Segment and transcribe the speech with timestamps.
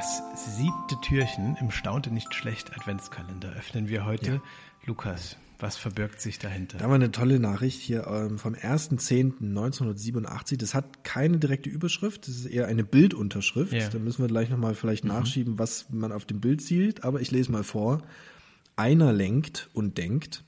[0.00, 0.22] Das
[0.56, 4.30] siebte Türchen im Staunte nicht schlecht Adventskalender öffnen wir heute.
[4.30, 4.40] Ja.
[4.86, 6.78] Lukas, was verbirgt sich dahinter?
[6.78, 10.56] Da war eine tolle Nachricht hier ähm, vom 1.10.1987.
[10.56, 13.74] Das hat keine direkte Überschrift, das ist eher eine Bildunterschrift.
[13.74, 13.90] Ja.
[13.90, 15.10] Da müssen wir gleich nochmal vielleicht mhm.
[15.10, 17.04] nachschieben, was man auf dem Bild sieht.
[17.04, 18.00] Aber ich lese mal vor.
[18.76, 20.44] Einer lenkt und denkt,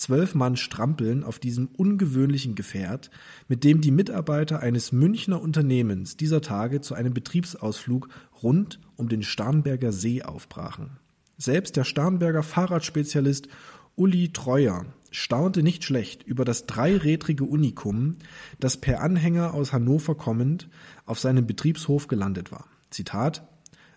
[0.00, 3.10] Zwölf Mann strampeln auf diesem ungewöhnlichen Gefährt,
[3.48, 8.08] mit dem die Mitarbeiter eines Münchner Unternehmens dieser Tage zu einem Betriebsausflug
[8.42, 10.96] rund um den Starnberger See aufbrachen.
[11.36, 13.48] Selbst der Starnberger Fahrradspezialist
[13.94, 18.16] Uli Treuer staunte nicht schlecht über das dreirädrige Unikum,
[18.58, 20.70] das per Anhänger aus Hannover kommend
[21.04, 22.64] auf seinem Betriebshof gelandet war.
[22.88, 23.46] Zitat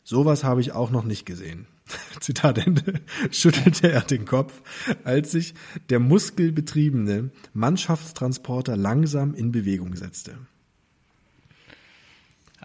[0.04, 1.66] Sowas habe ich auch noch nicht gesehen.
[2.20, 4.62] Zitat Ende, schüttelte er den Kopf,
[5.04, 5.54] als sich
[5.90, 10.38] der muskelbetriebene Mannschaftstransporter langsam in Bewegung setzte.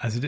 [0.01, 0.21] Also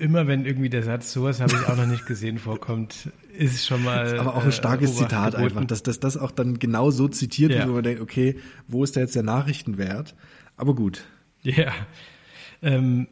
[0.00, 3.66] immer wenn irgendwie der Satz, sowas habe ich auch noch nicht gesehen, vorkommt, ist es
[3.66, 4.18] schon mal.
[4.18, 7.08] Aber auch ein äh, starkes äh, Zitat einfach, dass, dass das auch dann genau so
[7.08, 7.58] zitiert ja.
[7.58, 8.36] wird, wo man denkt, okay,
[8.68, 10.14] wo ist da jetzt der Nachrichtenwert?
[10.58, 11.04] Aber gut.
[11.42, 11.72] Ja.
[12.60, 13.08] Ähm,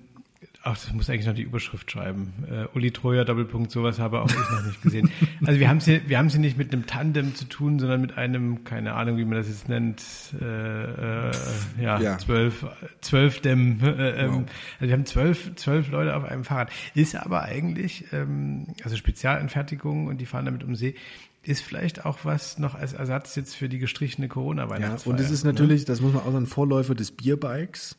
[0.65, 2.33] Ach, das muss eigentlich noch die Überschrift schreiben.
[2.49, 5.11] Äh, Uli Troja, Doppelpunkt, sowas habe auch ich noch nicht gesehen.
[5.45, 8.17] Also wir haben sie, wir haben sie nicht mit einem Tandem zu tun, sondern mit
[8.17, 10.03] einem, keine Ahnung, wie man das jetzt nennt,
[10.41, 11.33] äh, äh,
[11.81, 12.65] ja, ja, zwölf,
[13.01, 13.81] zwölf Dämm.
[13.83, 14.45] Äh, ähm, wow.
[14.79, 16.71] Also wir haben zwölf, zwölf Leute auf einem Fahrrad.
[16.95, 20.95] Ist aber eigentlich, ähm, also Spezialanfertigung und die fahren damit um See,
[21.43, 25.13] ist vielleicht auch was noch als Ersatz jetzt für die gestrichene Corona-Weihnachtsfeier.
[25.13, 25.87] Ja, und es ist natürlich, ne?
[25.87, 27.99] das muss man auch sagen, Vorläufer des Bierbikes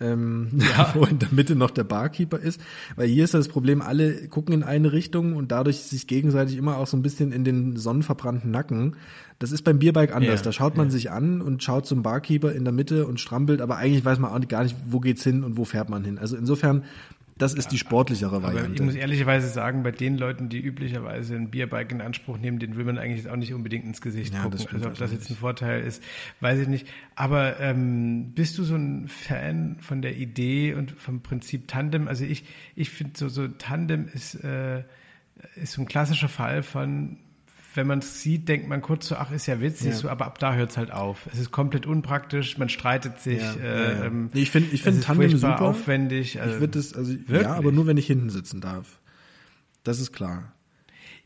[0.00, 0.90] ähm, ja.
[0.94, 2.60] wo in der Mitte noch der Barkeeper ist.
[2.96, 6.76] Weil hier ist das Problem, alle gucken in eine Richtung und dadurch sich gegenseitig immer
[6.76, 8.96] auch so ein bisschen in den sonnenverbrannten Nacken.
[9.38, 10.40] Das ist beim Bierbike anders.
[10.40, 10.44] Ja.
[10.44, 10.92] Da schaut man ja.
[10.92, 14.30] sich an und schaut zum Barkeeper in der Mitte und strampelt, aber eigentlich weiß man
[14.30, 16.18] auch gar nicht, wo geht's hin und wo fährt man hin.
[16.18, 16.84] Also insofern
[17.38, 18.66] das ist die sportlichere Variante.
[18.66, 22.58] Aber ich muss ehrlicherweise sagen, bei den Leuten, die üblicherweise ein Bierbike in Anspruch nehmen,
[22.58, 24.66] den will man eigentlich auch nicht unbedingt ins Gesicht ja, gucken.
[24.72, 26.02] Also ob das jetzt ein Vorteil ist,
[26.40, 26.86] weiß ich nicht.
[27.14, 32.08] Aber ähm, bist du so ein Fan von der Idee und vom Prinzip Tandem?
[32.08, 34.82] Also ich, ich finde so, so Tandem ist, äh,
[35.56, 37.18] ist so ein klassischer Fall von
[37.78, 39.94] wenn man es sieht, denkt man kurz so, ach, ist ja witzig, ja.
[39.94, 41.28] so, aber ab da hört es halt auf.
[41.32, 43.40] Es ist komplett unpraktisch, man streitet sich.
[43.40, 46.40] Ja, äh, ähm, ich finde ich finde Tandem super aufwendig.
[46.40, 47.42] Also, ich würde das, also wirklich?
[47.42, 48.98] ja, aber nur wenn ich hinten sitzen darf.
[49.84, 50.52] Das ist klar.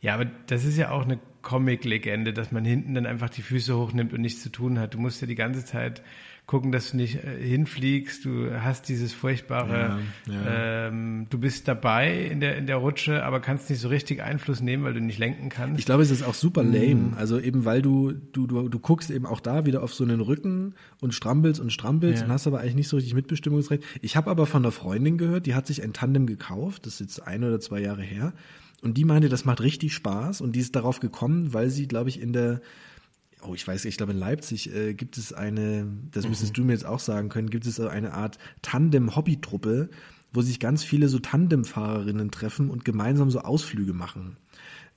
[0.03, 3.75] Ja, aber das ist ja auch eine Comic-Legende, dass man hinten dann einfach die Füße
[3.75, 4.93] hochnimmt und nichts zu tun hat.
[4.93, 6.03] Du musst ja die ganze Zeit
[6.53, 8.27] gucken, dass du nicht äh, hinfliegst.
[8.27, 10.89] Du hast dieses furchtbare, ja, ja.
[10.89, 14.61] Ähm, du bist dabei in der, in der Rutsche, aber kannst nicht so richtig Einfluss
[14.61, 15.79] nehmen, weil du nicht lenken kannst.
[15.79, 16.95] Ich glaube, es ist auch super lame.
[16.95, 17.15] Mhm.
[17.17, 20.21] Also eben, weil du, du, du, du guckst eben auch da wieder auf so einen
[20.21, 22.27] Rücken und strampelst und strampelst ja.
[22.27, 23.83] und hast aber eigentlich nicht so richtig Mitbestimmungsrecht.
[24.03, 27.01] Ich habe aber von einer Freundin gehört, die hat sich ein Tandem gekauft, das ist
[27.01, 28.35] jetzt ein oder zwei Jahre her.
[28.83, 32.11] Und die meinte, das macht richtig Spaß und die ist darauf gekommen, weil sie, glaube
[32.11, 32.61] ich, in der
[33.43, 36.55] oh, ich weiß, ich glaube in Leipzig äh, gibt es eine, das müsstest mhm.
[36.55, 39.91] du mir jetzt auch sagen können, gibt es eine Art Tandem-Hobby-Truppe,
[40.33, 44.37] wo sich ganz viele so Tandem-Fahrerinnen treffen und gemeinsam so Ausflüge machen.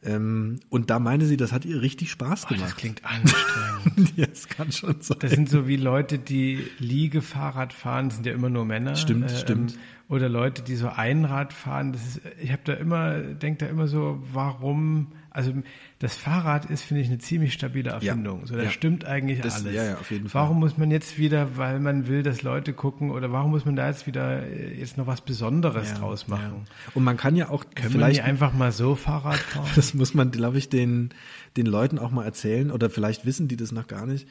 [0.03, 2.61] Ähm, und da meinte sie, das hat ihr richtig Spaß gemacht.
[2.61, 4.13] Oh, das klingt anstrengend.
[4.15, 5.17] ja, das kann schon sein.
[5.19, 8.95] Das sind so wie Leute, die Liegefahrrad fahren, das sind ja immer nur Männer.
[8.95, 9.73] Stimmt, äh, stimmt.
[9.73, 11.93] Ähm, oder Leute, die so Einrad fahren.
[11.93, 15.51] Das ist, ich habe da immer, denke da immer so, warum also
[15.99, 18.41] das Fahrrad ist, finde ich, eine ziemlich stabile Erfindung.
[18.41, 18.45] Ja.
[18.47, 18.69] So, da ja.
[18.69, 19.75] stimmt eigentlich das, alles.
[19.75, 20.43] Ja, ja, auf jeden Fall.
[20.43, 23.75] Warum muss man jetzt wieder, weil man will, dass Leute gucken, oder warum muss man
[23.75, 26.65] da jetzt wieder äh, jetzt noch was Besonderes ja, draus machen?
[26.93, 29.67] Und man kann ja auch Können vielleicht einfach mal so Fahrrad fahren.
[29.75, 31.09] das muss man, glaube ich, den
[31.57, 34.29] den Leuten auch mal erzählen oder vielleicht wissen die das noch gar nicht.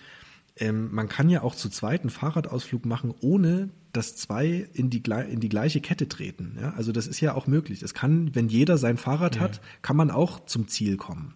[0.56, 5.02] Ähm, man kann ja auch zu zweit einen Fahrradausflug machen, ohne dass zwei in die,
[5.30, 6.58] in die gleiche Kette treten.
[6.60, 6.74] Ja?
[6.76, 7.82] Also das ist ja auch möglich.
[7.82, 9.42] Es kann, wenn jeder sein Fahrrad ja.
[9.42, 11.34] hat, kann man auch zum Ziel kommen.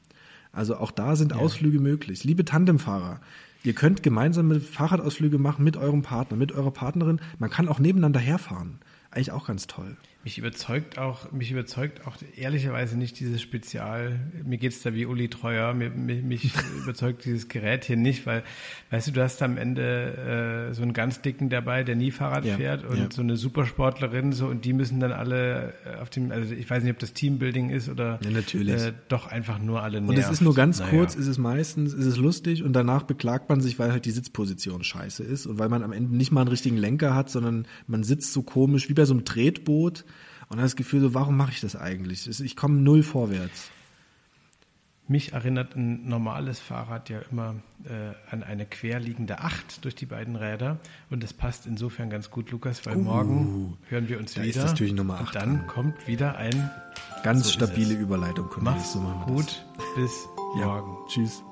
[0.52, 1.38] Also auch da sind ja.
[1.38, 2.24] Ausflüge möglich.
[2.24, 3.20] Liebe Tandemfahrer,
[3.62, 7.20] ihr könnt gemeinsame Fahrradausflüge machen mit eurem Partner, mit eurer Partnerin.
[7.38, 8.78] Man kann auch nebeneinander herfahren.
[9.10, 9.96] Eigentlich auch ganz toll.
[10.28, 14.20] Mich überzeugt auch, mich überzeugt auch ehrlicherweise nicht dieses Spezial.
[14.44, 15.72] Mir geht's da wie Uli Treuer.
[15.72, 16.50] Mir, mich, mich
[16.82, 18.42] überzeugt dieses Gerät hier nicht, weil,
[18.90, 22.44] weißt du, du hast am Ende äh, so einen ganz dicken dabei, der nie Fahrrad
[22.44, 23.08] ja, fährt und ja.
[23.10, 26.82] so eine Supersportlerin so und die müssen dann alle äh, auf dem, also ich weiß
[26.82, 28.74] nicht, ob das Teambuilding ist oder ja, natürlich.
[28.74, 30.10] Äh, doch einfach nur alle nervt.
[30.10, 30.90] Und es ist nur ganz naja.
[30.90, 34.10] kurz, ist es meistens, ist es lustig und danach beklagt man sich, weil halt die
[34.10, 37.66] Sitzposition scheiße ist und weil man am Ende nicht mal einen richtigen Lenker hat, sondern
[37.86, 40.04] man sitzt so komisch wie bei so einem Tretboot
[40.48, 42.28] und das Gefühl so, warum mache ich das eigentlich?
[42.40, 43.70] Ich komme null vorwärts.
[45.10, 47.54] Mich erinnert ein normales Fahrrad ja immer
[47.84, 50.78] äh, an eine querliegende Acht durch die beiden Räder.
[51.08, 54.50] Und das passt insofern ganz gut, Lukas, weil uh, morgen hören wir uns da wieder.
[54.50, 55.66] Ist das Türchen Nummer 8 und dann an.
[55.66, 56.70] kommt wieder ein
[57.22, 58.50] Ganz so stabile Überleitung.
[58.60, 59.64] Mach's so gut.
[59.96, 60.60] Bis morgen.
[60.60, 61.42] Ja, tschüss.